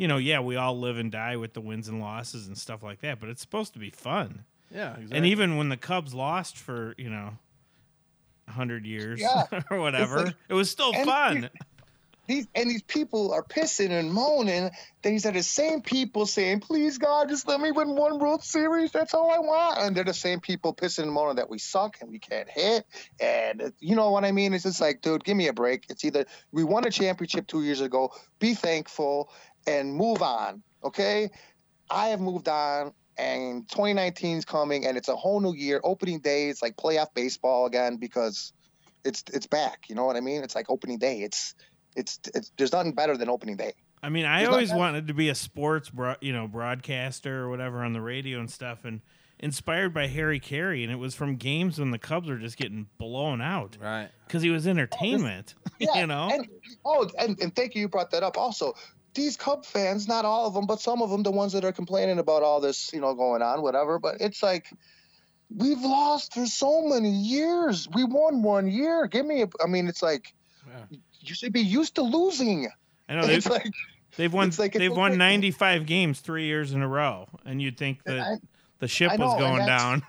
[0.00, 2.82] You know, yeah, we all live and die with the wins and losses and stuff
[2.82, 4.44] like that, but it's supposed to be fun.
[4.74, 5.16] yeah, exactly.
[5.18, 7.32] And even when the Cubs lost for you know.
[8.46, 9.44] 100 years Yeah.
[9.70, 10.24] or whatever.
[10.24, 11.50] like- it was still and- fun.
[12.26, 14.70] These and these people are pissing and moaning.
[15.02, 18.92] These are the same people saying, "Please God, just let me win one World Series.
[18.92, 21.96] That's all I want." And they're the same people pissing and moaning that we suck
[22.00, 22.84] and we can't hit.
[23.20, 24.54] And you know what I mean?
[24.54, 25.86] It's just like, dude, give me a break.
[25.88, 28.12] It's either we won a championship two years ago.
[28.38, 29.32] Be thankful
[29.66, 30.62] and move on.
[30.84, 31.30] Okay,
[31.90, 32.92] I have moved on.
[33.18, 35.80] And 2019 is coming, and it's a whole new year.
[35.84, 38.54] Opening day, it's like playoff baseball again because
[39.04, 39.90] it's it's back.
[39.90, 40.42] You know what I mean?
[40.42, 41.18] It's like opening day.
[41.20, 41.54] It's
[41.96, 43.74] it's, it's there's nothing better than opening day.
[44.02, 47.50] I mean, I There's always wanted to be a sports, bro- you know, broadcaster or
[47.50, 49.02] whatever on the radio and stuff, and
[49.38, 52.86] inspired by Harry Caray, and it was from games when the Cubs were just getting
[52.98, 54.08] blown out right.
[54.26, 55.54] because he was oh, entertainment.
[55.78, 56.48] you know, And
[56.84, 58.38] oh, and, and thank you, you brought that up.
[58.38, 58.74] Also,
[59.14, 61.72] these Cub fans, not all of them, but some of them, the ones that are
[61.72, 63.98] complaining about all this, you know, going on, whatever.
[63.98, 64.70] But it's like
[65.54, 67.88] we've lost for so many years.
[67.92, 69.06] We won one year.
[69.06, 69.48] Give me a.
[69.62, 70.32] I mean, it's like
[70.66, 70.96] Yeah.
[71.20, 72.68] you should be used to losing.
[73.08, 73.72] I know they've, It's like
[74.16, 75.18] they've won like they've won okay.
[75.18, 78.36] 95 games three years in a row, and you'd think that I-
[78.78, 80.02] the ship I was going down.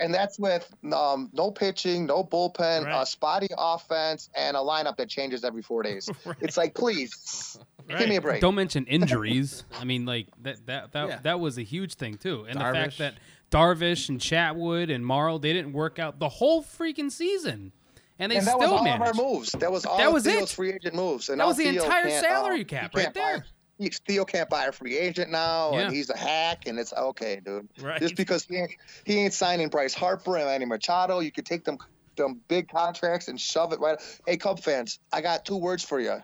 [0.00, 3.02] And, and that's with um, no pitching, no bullpen, Right.
[3.02, 6.08] a spotty offense, and a lineup that changes every four days.
[6.24, 6.36] Right.
[6.40, 7.58] It's like, please,
[7.88, 8.40] give me a break.
[8.40, 9.64] Don't mention injuries.
[9.78, 11.18] I mean, like that that that, Yeah.
[11.22, 13.14] that was a huge thing too, and the fact that
[13.50, 17.72] Darvish and Chatwood and Marl they didn't work out the whole freaking season,
[18.18, 19.10] and they and that was still all managed.
[19.10, 19.52] of our moves.
[19.52, 20.54] That was all That of was Theo's it.
[20.54, 21.28] free agent moves.
[21.30, 23.38] And That was the Theo entire salary um, cap right there.
[23.38, 23.50] Buy, he,
[23.88, 25.78] Theo can't buy a free agent now, Yeah.
[25.86, 27.68] and he's a hack, and it's okay, dude.
[27.80, 27.98] Right.
[28.00, 28.70] Just because he ain't,
[29.04, 31.78] he ain't signing Bryce Harper and Manny Machado, you could take them
[32.16, 33.98] them big contracts and shove it right.
[34.26, 36.22] Hey, Cub fans, I got two words for you.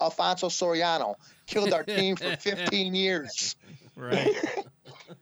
[0.00, 1.14] Alfonso Soriano
[1.46, 3.56] killed our team for 15 years.
[3.96, 4.28] Right.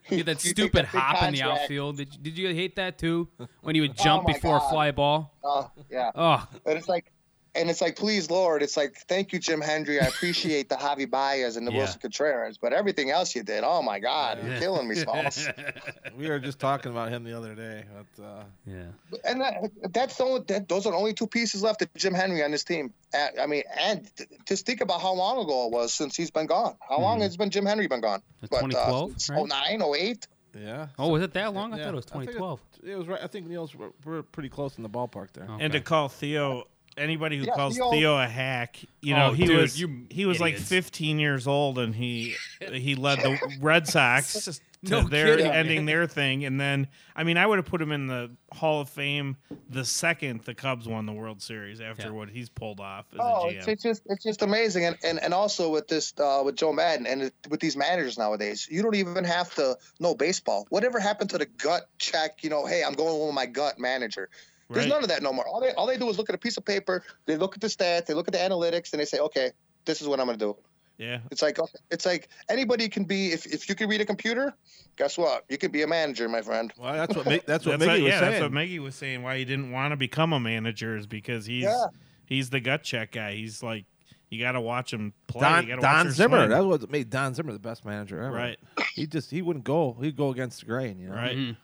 [0.03, 1.96] He that stupid that hop in the outfield.
[1.96, 3.29] Did, did you hate that too?
[3.62, 4.70] When he would oh jump Oh before a God.
[4.70, 5.37] fly ball.
[5.44, 6.11] Oh, yeah.
[6.14, 7.11] Oh, And it's like,
[7.56, 10.00] and it's like, please, Lord, it's like, thank you, Jim Hendry.
[10.00, 11.84] I appreciate the Javy Baez and the Yeah.
[11.86, 15.48] Willson Contreras, but everything else you did, oh my God, you're killing me, Smalls.
[16.16, 17.84] We were just talking about him the other day.
[18.16, 18.84] But, uh, yeah.
[19.24, 22.14] and that, that's the only, that, those are the only two pieces left of Jim
[22.14, 22.92] Hendry on this team.
[23.12, 26.30] Uh, I mean, and th- just think about how long ago it was since he's
[26.30, 26.76] been gone.
[26.88, 27.22] How long Mhm.
[27.22, 28.22] has been Jim Hendry been gone?
[28.40, 29.78] That's What, 2012, uh, right?
[29.78, 30.26] 09, 08?
[30.58, 30.88] yeah.
[30.98, 31.74] Oh, was it that long?
[31.74, 32.60] I Yeah, thought it was I think it- 2012.
[32.84, 33.20] It was right.
[33.22, 35.46] I think Neil's we're, we're pretty close in the ballpark there.
[35.48, 35.56] Oh.
[35.60, 36.64] And to call Theo
[36.96, 40.06] anybody who Yeah, calls Theo- Theo, a hack, you know, Oh, he dude, was you
[40.11, 42.35] he was like 15 years old and he
[42.72, 44.44] he led the Red Sox
[44.87, 45.50] to No their kidding.
[45.52, 48.80] ending their thing and then I mean I would have put him in the Hall
[48.80, 49.37] of Fame
[49.68, 52.11] the second the Cubs won the World Series after Yeah.
[52.12, 53.68] what he's pulled off as Oh, a it's, GM.
[53.72, 57.04] it's just it's just amazing, and, and and also with this uh, with Joe Maddon
[57.06, 60.66] and with these managers nowadays, you don't even have to know baseball.
[60.70, 62.44] Whatever happened to the gut check?
[62.44, 64.28] You know, hey, I'm going with my gut manager.
[64.70, 64.88] There's Right.
[64.90, 65.46] none of that no more.
[65.46, 67.61] All they all they do is look at a piece of paper, they look at
[67.61, 69.52] the stats, they look at the analytics, and they say, okay,
[69.85, 70.57] this is what I'm going to do.
[70.98, 71.18] Yeah.
[71.31, 71.59] It's like
[71.90, 74.55] it's like anybody can be if if you can read a computer,
[74.96, 75.44] guess what?
[75.48, 76.72] You can be a manager, my friend.
[76.79, 78.33] Well, that's what that's what That's Miggy what, was yeah, saying.
[78.33, 79.22] that's what Miggy was saying.
[79.22, 81.85] Why he didn't want to become a manager is because he's Yeah.
[82.24, 83.35] he's the gut check guy.
[83.35, 83.85] He's like
[84.31, 85.66] you got to watch him play.
[85.66, 86.38] Don, Don Zimmer.
[86.38, 86.50] swing.
[86.50, 88.35] That's what made Don Zimmer the best manager ever.
[88.35, 88.59] Right.
[88.94, 89.96] He just he wouldn't go.
[90.02, 90.98] He'd go against the grain.
[90.98, 91.14] You know.
[91.14, 91.37] Right.
[91.37, 91.57] Mhm.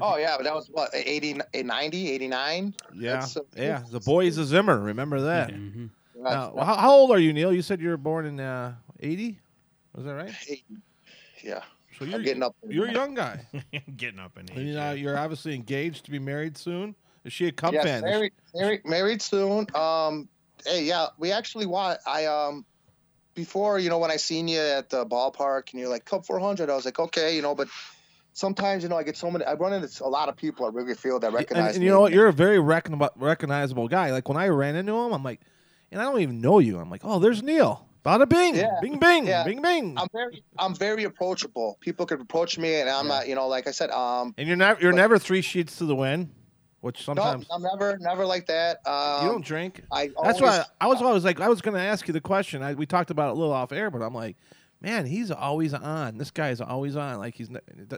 [0.00, 2.74] Oh yeah, but that was what 80, 90, 89?
[2.94, 3.12] Yeah.
[3.12, 3.82] That's, uh, yeah.
[3.90, 4.78] The boys of Zimmer.
[4.78, 5.50] Remember that.
[5.50, 5.90] Mhm.
[6.14, 7.52] Now, how, how old are you, Neil?
[7.52, 9.38] You said you were born in uh, '80.
[9.94, 10.34] Was that right?
[11.42, 11.62] yeah,
[11.98, 12.54] So I'm you're getting up.
[12.62, 12.72] there.
[12.72, 13.46] you're a young guy.
[13.96, 14.58] Getting up in age.
[14.58, 16.94] And, you know, you're obviously engaged to be married soon.
[17.24, 18.02] Is she a Cub Yes, fan?
[18.02, 19.66] married, married, married soon.
[19.74, 20.28] Um,
[20.64, 21.98] hey, yeah, we actually want.
[22.06, 22.64] I um,
[23.34, 26.68] before you know when I seen you at the ballpark and you're like Cub 400,
[26.70, 27.68] I was like, okay, you know, but
[28.32, 29.44] sometimes you know I get so many.
[29.44, 31.86] I run into a lot of people at Wrigley Field that recognize and me.
[31.86, 32.12] you know what?
[32.12, 34.10] You're a very recon- recognizable guy.
[34.10, 35.40] Like when I ran into him, I'm like,
[35.90, 36.78] and I don't even know you.
[36.78, 37.86] I'm like, oh, there's Neil.
[38.04, 38.78] Bada bing, Yeah.
[38.80, 39.44] bing, bing, Yeah.
[39.44, 39.98] bing, bing.
[39.98, 41.76] I'm very, I'm very approachable.
[41.80, 44.56] People could approach me, and I'm not, you know, like I said, um, and you're
[44.56, 46.30] never you're but- never three sheets to the wind,
[46.80, 48.78] which no, sometimes I'm never, never like that.
[48.86, 49.82] Um, you don't drink.
[49.92, 52.22] I That's always, why I was always like I was going to ask you the
[52.22, 52.62] question.
[52.62, 54.38] I, we talked about it a little off air, but I'm like,
[54.80, 56.18] man, he's always on.
[56.18, 57.18] This guy is always on.
[57.18, 57.48] Like he's,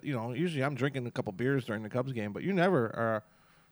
[0.03, 2.87] you know, usually I'm drinking a couple beers during the Cubs game, but you never
[2.87, 3.25] are.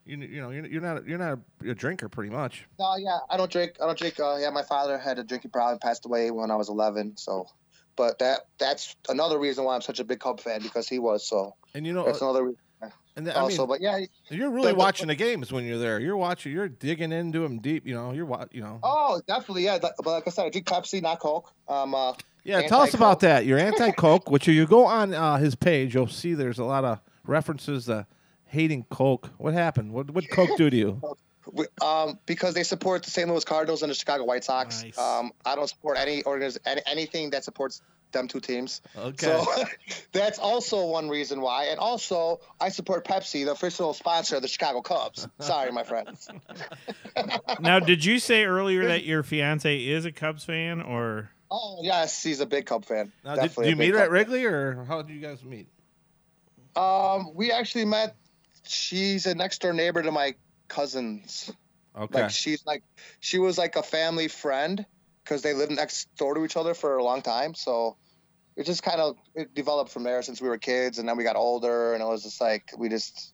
[0.06, 2.66] You, you know, you're, you're not you're not a, drinker pretty much.
[2.78, 3.72] No, yeah, I don't drink.
[3.82, 4.18] I don't drink.
[4.18, 7.16] Uh, yeah, my father had a drinking problem, passed away when I was 11.
[7.18, 7.46] So,
[7.96, 11.26] but that that's another reason why I'm such a big Cub fan because he was.
[11.26, 12.58] So And you know, that's another reason.
[13.14, 13.98] and th- I Also, mean, but yeah.
[14.30, 16.00] you're really but- watching the games when you're there.
[16.00, 16.50] You're watching.
[16.52, 17.86] You're digging into them deep.
[17.86, 18.80] You know, you're wa- you know.
[18.82, 19.78] Oh, definitely, yeah.
[19.80, 21.52] But like I said, I drink Pepsi, not Coke.
[21.68, 23.46] Um, uh, Yeah, tell us about that.
[23.46, 26.64] You're anti Coke, which if you go on uh, his page, you'll see there's a
[26.64, 28.06] lot of references to
[28.46, 29.30] hating Coke.
[29.38, 29.92] What happened?
[29.92, 31.00] What what Coke do to you?
[31.82, 33.28] um, because they support the St.
[33.28, 34.82] Louis Cardinals and the Chicago White Sox.
[34.82, 34.98] Nice.
[34.98, 38.82] Um, I don't support any organiz- any, anything that supports them two teams.
[38.96, 39.26] Okay.
[39.26, 39.64] So
[40.12, 41.66] that's also one reason why.
[41.66, 45.28] And also, I support Pepsi, the official sponsor of the Chicago Cubs.
[45.38, 46.28] Sorry, my friends.
[47.60, 52.22] now, did you say earlier that your fiance is a Cubs fan, or Oh yes,
[52.22, 53.12] he's a big Cub fan.
[53.24, 55.68] Now, did, Definitely do you meet her at Wrigley, or how did you guys meet?
[56.76, 58.16] Um, we actually met.
[58.66, 60.34] She's a next door neighbor to my
[60.68, 61.50] cousins.
[61.96, 62.22] Okay.
[62.22, 62.84] Like she's like
[63.18, 64.86] she was like a family friend
[65.24, 67.54] because they lived next door to each other for a long time.
[67.54, 67.96] So
[68.56, 71.24] it just kind of it developed from there since we were kids, and then we
[71.24, 73.32] got older, and it was just like we just,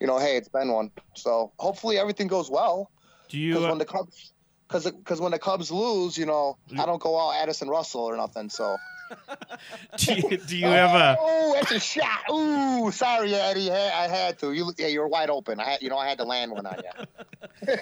[0.00, 0.90] you know, hey, it's been one.
[1.14, 2.90] So hopefully everything goes well.
[3.28, 3.52] do you?
[3.52, 4.32] Because uh, when the Cubs,
[4.68, 8.16] because because when the Cubs lose, you know, I don't go all Addison Russell or
[8.16, 8.50] nothing.
[8.50, 8.76] So
[9.96, 11.16] do you, do you have a?
[11.40, 12.20] Oh, that's a shot.
[12.30, 13.70] Ooh, sorry, Eddie.
[13.70, 14.52] I had to.
[14.52, 15.60] You, yeah, you're wide open.
[15.60, 17.74] I had, you know, I had to land one on you.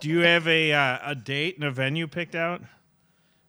[0.00, 2.60] Do you have a uh, a date and a venue picked out?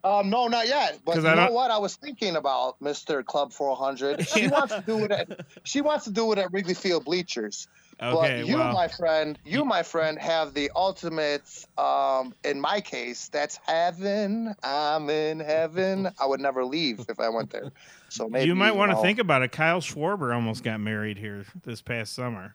[0.03, 0.99] Um, no, not yet.
[1.03, 1.71] But you know what?
[1.71, 3.25] I was thinking about Mr.
[3.25, 4.27] Club 400.
[4.27, 5.11] She wants to do it.
[5.11, 7.67] At, she wants to do it at Wrigley Field bleachers.
[8.01, 11.65] Okay, but you, well, my friend, you, my friend, have the ultimate.
[11.77, 14.53] Um, in my case, that's heaven.
[14.63, 16.09] I'm in heaven.
[16.19, 17.71] I would never leave if I went there.
[18.09, 19.53] So maybe you might want to think about it.
[19.53, 22.53] Kyle Schwarber almost got married here this past summer.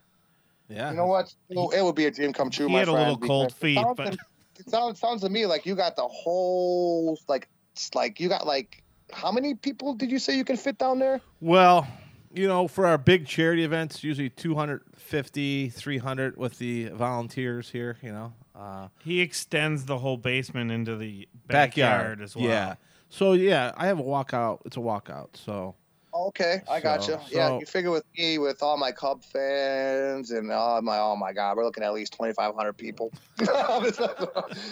[0.68, 0.90] Yeah.
[0.90, 1.34] You know what?
[1.48, 2.66] It would be a dream come true.
[2.66, 4.18] He my had a little cold because it feet, but- to-
[4.58, 7.48] it sounds sounds to me like you got the whole like
[7.94, 11.20] like you got like how many people did you say you can fit down there?
[11.40, 11.88] Well,
[12.32, 18.12] you know, for our big charity events, usually 250, 300 with the volunteers here, you
[18.12, 18.32] know.
[18.54, 22.18] Uh, He extends the whole basement into the backyard.
[22.18, 22.44] backyard, as well.
[22.46, 22.74] Yeah.
[23.08, 24.60] So, yeah, I have a walkout.
[24.64, 25.30] It's a walkout.
[25.34, 25.74] So,
[26.12, 27.36] Okay, I got So- you.
[27.38, 31.32] Yeah, you figure with me, with all my Cub fans and all my, oh my
[31.32, 33.12] God, we're looking at least twenty five hundred people.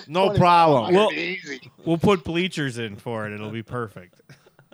[0.08, 0.94] no problem.
[0.94, 1.60] Well, Well, easy.
[1.84, 3.32] We'll put bleachers in for it.
[3.32, 4.20] It'll be perfect.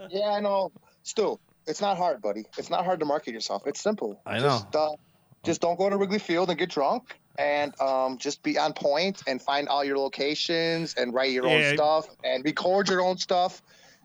[0.09, 0.73] Yeah, I know.
[1.03, 2.45] Stu, it's not hard, buddy.
[2.59, 3.67] It's not hard to market yourself.
[3.67, 4.21] It's simple.
[4.27, 4.91] I Just, uh,
[5.45, 9.23] just don't go to Wrigley Field and get drunk, and um, just be on point
[9.27, 11.69] and find all your locations and write your Yeah.
[11.71, 13.63] own stuff and record your own stuff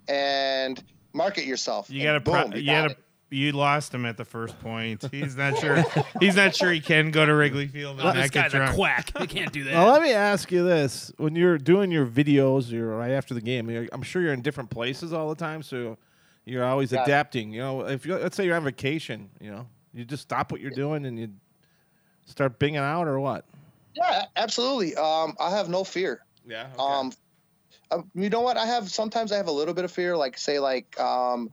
[0.07, 1.89] and market yourself.
[1.89, 2.97] You gotta, pro- boom, you got gotta, it.
[3.29, 5.05] you lost him at the first point.
[5.11, 5.83] He's not sure.
[6.19, 8.73] he's not sure he can go to Wrigley Field and this not get guy's a
[8.73, 9.17] quack.
[9.19, 9.71] He can't do that.
[9.71, 13.41] now let me ask you this: When you're doing your videos, you're right after the
[13.41, 13.69] game.
[13.69, 15.97] You're, I'm sure you're in different places all the time, so
[16.49, 17.03] you're always Yeah.
[17.03, 17.53] adapting.
[17.53, 20.62] You know, if you let's say you're on vacation, you know, you just stop what
[20.62, 21.29] you're doing and you
[22.25, 23.45] start binging out, or what?
[23.95, 24.95] Yeah, absolutely.
[24.95, 26.21] Um, I have no fear.
[26.45, 26.67] Yeah.
[26.77, 27.12] Um,
[27.91, 28.57] uh, you know what?
[28.57, 31.49] I have sometimes I have a little bit of fear, like say like um,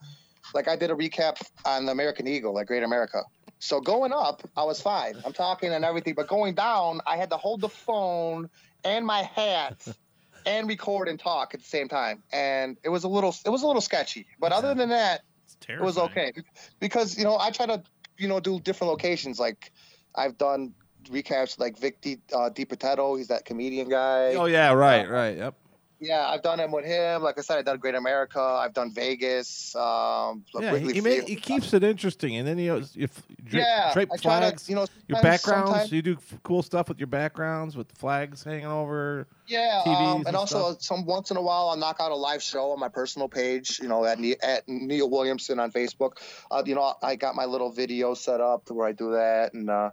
[0.54, 3.22] like I did a recap on the American Eagle, like Great America.
[3.58, 5.14] So going up, I was fine.
[5.24, 8.50] I'm talking and everything, but going down, I had to hold the phone
[8.84, 9.86] and my hat
[10.46, 13.62] and record and talk at the same time, and it was a little it was
[13.62, 14.26] a little sketchy.
[14.40, 15.22] But other than that,
[15.68, 16.32] it was okay
[16.80, 17.82] because you know I try to
[18.16, 19.38] you know do different locations.
[19.38, 19.72] Like
[20.14, 20.72] I've done
[21.04, 24.34] recaps like Vic Di, uh, DiBitetto, he's that comedian guy.
[24.34, 25.36] oh yeah, right, right.
[25.36, 25.54] Yep.
[25.98, 27.22] Yeah, I've done them with him.
[27.22, 28.38] Like I said, I've done Great America.
[28.38, 29.74] I've done Vegas.
[29.74, 33.22] Um, Yeah, Wrigley he, he, ma- he keeps it interesting, and then you know, if
[33.44, 35.70] dra- yeah, drape flags, to, you know, your backgrounds.
[35.70, 39.26] sometimes- You do f- cool stuff with your backgrounds, with flags hanging over.
[39.46, 40.82] yeah, TVs um, and and also stuff.
[40.82, 43.78] some once in a while I'll knock out a live show on my personal page.
[43.80, 46.18] You know, at at Neil Williamson on Facebook.
[46.50, 49.54] Uh, you know, I got my little video set up to where I do that,
[49.54, 49.90] and uh,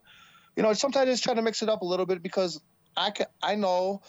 [0.57, 2.59] you know, sometimes I just try to mix it up a little bit because
[2.97, 4.01] I can, I know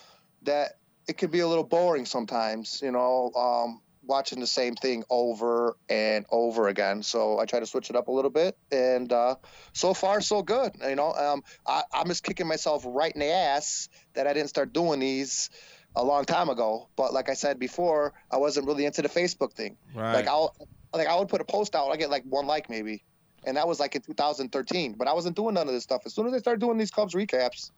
[0.43, 0.73] that
[1.07, 2.81] it could be a little boring sometimes.
[2.83, 7.03] You know, um, watching the same thing over and over again.
[7.03, 9.37] So I try to switch it up a little bit, and uh,
[9.73, 10.73] so far so good.
[10.87, 14.49] You know, um, I, I'm just kicking myself right in the ass that I didn't
[14.49, 15.51] start doing these
[15.97, 16.89] a long time ago.
[16.97, 19.77] But like I said before, I wasn't really into the Facebook thing.
[19.95, 20.15] Right.
[20.15, 20.55] Like I'll
[20.93, 23.05] like I would put a post out, I get like one like maybe.
[23.47, 24.95] And that was like in 2013.
[24.95, 26.03] But I wasn't doing none of this stuff.
[26.07, 27.73] As soon as I started doing these Cubs recaps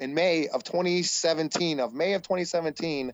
[0.00, 3.12] in May of 2017, of May of 2017,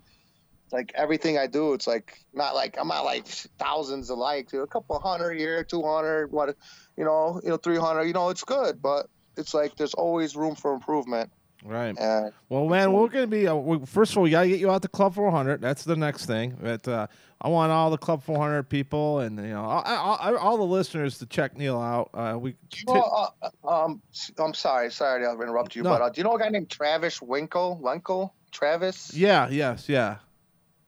[0.73, 4.67] like everything I do, it's like not like I'm not like thousands of likes, a
[4.67, 6.57] couple hundred here, 200, what,
[6.97, 8.05] you know, you know, 300.
[8.05, 11.31] You know, it's good, but it's like there's always room for improvement.
[11.65, 11.97] right.
[11.99, 13.47] And Well, man, we're gonna be.
[13.47, 15.61] Uh, we, first of all, we gotta get you out to Club 400.
[15.61, 16.57] That's the next thing.
[16.61, 17.07] But uh,
[17.41, 21.19] I want all the Club 400 people and you know all, all, all the listeners
[21.19, 22.11] to check Neil out.
[22.15, 24.01] Uh, we You know, uh, um,
[24.39, 25.91] I'm sorry, sorry to interrupt you, No.
[25.91, 27.79] but uh, do you know a guy named Travis Winkle?
[27.81, 28.35] Winkle?
[28.53, 29.13] Travis?
[29.15, 30.17] yeah, yes, yeah.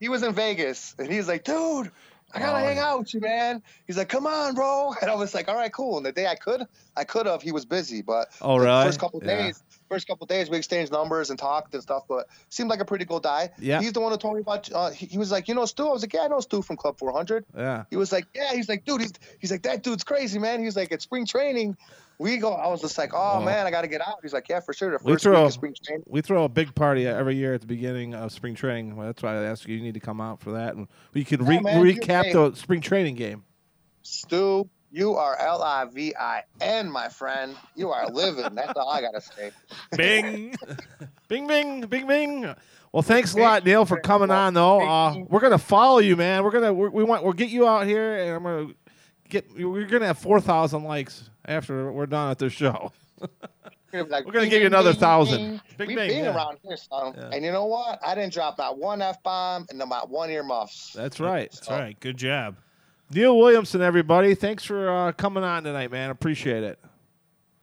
[0.00, 1.90] He was in Vegas, and he's like, dude,
[2.32, 2.86] I gotta Oh, hang yeah.
[2.86, 3.62] out with you, man.
[3.86, 4.94] He's like, come on, bro.
[5.02, 5.96] And I was like, all right, cool.
[5.98, 6.62] And the day I could,
[6.96, 7.42] I could have.
[7.42, 8.84] He was busy, but Oh, the really?
[8.86, 9.46] first couple Yeah.
[9.46, 12.04] days, first couple days, we exchanged numbers and talked and stuff.
[12.08, 13.50] But seemed like a pretty cool guy.
[13.58, 13.80] Yeah.
[13.80, 14.70] He's the one who told me about.
[14.72, 15.86] Uh, he, he was like, you know, Stu.
[15.88, 17.44] I was like, yeah, I know Stu from Club 400.
[17.56, 17.84] Yeah.
[17.90, 18.52] He was like, yeah.
[18.54, 19.00] He's like, dude.
[19.00, 20.62] He's he's like, that dude's crazy, man.
[20.62, 21.76] He's like, at spring training,
[22.18, 22.52] we go.
[22.52, 23.40] I was just like, oh Oh.
[23.44, 24.16] man, I got to get out.
[24.22, 24.90] He's like, yeah, for sure.
[24.90, 26.04] The We first throw- week of spring training.
[26.06, 28.96] We throw a big party every year at the beginning of spring training.
[28.96, 29.76] Well, that's why I asked you.
[29.76, 32.80] You need to come out for that, and we can re- man, recap the spring
[32.80, 33.44] training game.
[34.02, 37.56] Stu, you are L I V I N, my friend.
[37.74, 38.54] You are living.
[38.54, 39.50] That's all I gotta say.
[39.96, 40.54] Bing.
[41.28, 42.54] Bing, bing, bing, bing.
[42.90, 44.54] Well, thanks a lot, Neil, for coming on.
[44.54, 46.42] Though uh, we're gonna follow you, man.
[46.42, 48.74] We're gonna we're, we want we'll get you out here, and I'm gonna
[49.28, 52.92] get we're gonna have four thousand likes after we're done at this show.
[53.20, 53.28] We're
[54.04, 55.60] gonna, We're gonna give you another thousand.
[55.76, 56.34] Bing, we bing, been yeah.
[56.34, 57.12] around here, son.
[57.14, 57.30] Yeah.
[57.32, 57.98] And you know what?
[58.02, 60.94] I didn't drop not one f bomb and not one earmuffs.
[60.94, 61.50] That's right.
[61.52, 62.00] That's right.
[62.00, 62.56] Good job.
[63.10, 64.34] Neil Williamson, everybody.
[64.34, 66.10] Thanks for uh, coming on tonight, man.
[66.10, 66.78] Appreciate it.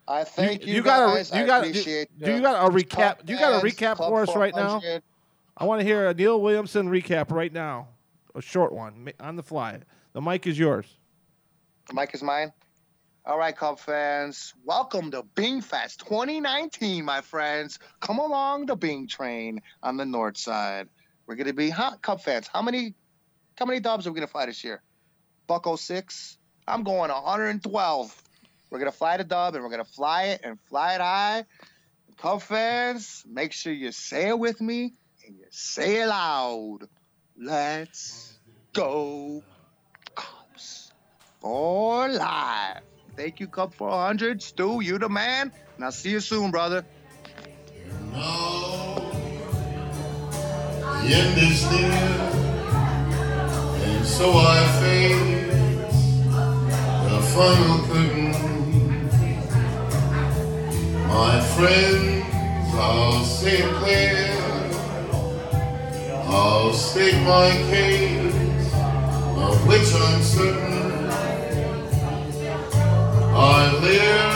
[0.08, 1.32] I thank you, got guys.
[1.32, 3.26] a you I got do, do you got a recap?
[3.26, 4.82] Do you got a recap for us right now?
[5.58, 7.90] I want to hear a Neil Williamson recap right now.
[8.34, 9.80] a short one on the fly.
[10.14, 10.86] The mic is yours.
[11.88, 12.52] The mic is mine.
[13.26, 17.80] All right, Cub fans, welcome to Bing Fest 2019, my friends.
[18.00, 20.88] Come along the Bing train on the north side.
[21.26, 22.48] We're gonna be hot, Cub fans.
[22.48, 22.94] How many,
[23.58, 24.84] how many dubs are we gonna fly this year?
[25.48, 26.38] Buck 06.
[26.68, 28.24] I'm going 112.
[28.70, 31.46] We're gonna fly the dub and we're gonna fly it and fly it high.
[32.18, 34.94] Cub fans, make sure you say it with me
[35.26, 36.80] and you say it loud.
[37.38, 38.38] Let's
[38.74, 39.44] go,
[40.16, 40.92] Cubs
[41.42, 42.82] for life.
[43.16, 44.42] Thank you, Cup 400.
[44.42, 45.52] Stu, you the man.
[45.76, 46.86] And I'll see you soon, brother.
[48.12, 48.96] Now,
[51.02, 52.35] the end is near, and
[54.06, 55.56] so I face
[57.10, 58.32] the final curtain.
[61.08, 62.26] My friends,
[62.76, 64.30] I'll say clear,
[66.28, 68.74] I'll state my case,
[69.38, 71.10] of which I'm certain.
[73.34, 74.36] I live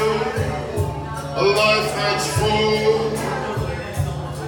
[1.38, 3.17] a life that's full.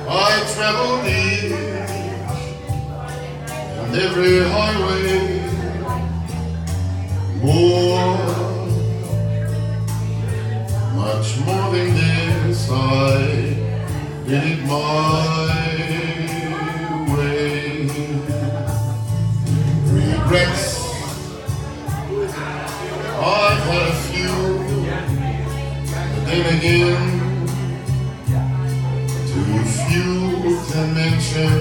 [0.09, 1.70] I traveled each
[3.95, 5.39] every highway.
[7.41, 8.17] More,
[10.95, 13.17] much more than this, I
[14.25, 15.75] did it my
[17.11, 17.89] way.
[19.91, 20.65] Regrets,
[23.19, 24.35] I've had a few,
[25.95, 27.01] but then again,
[29.27, 30.11] too few
[30.71, 31.60] to mention.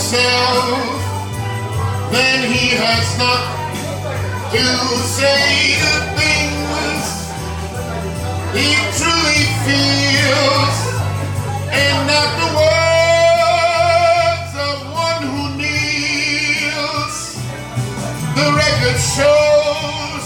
[0.00, 1.12] himself,
[2.10, 3.42] then he has not
[4.50, 4.64] to
[5.04, 7.04] say the things
[8.56, 10.76] he truly feels,
[11.68, 17.16] and not the words of one who kneels.
[18.36, 20.24] The record shows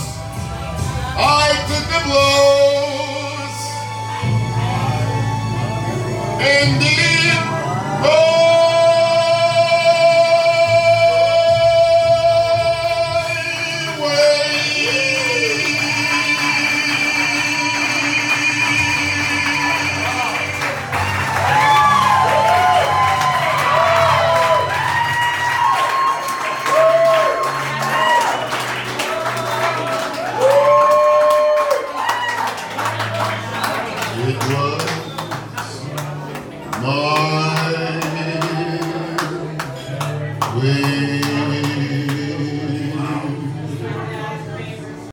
[1.18, 3.58] I took the blows
[6.40, 7.38] and did.
[8.06, 8.43] Oh,